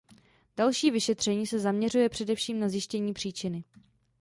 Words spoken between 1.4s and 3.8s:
se zaměřuje především na zjištění příčiny.